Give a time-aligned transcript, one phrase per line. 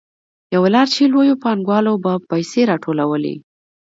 [0.55, 3.35] یوه لار چې لویو پانګوالو به پیسې راټولولې